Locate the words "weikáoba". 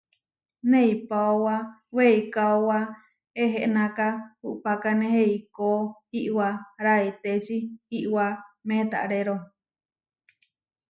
1.95-2.79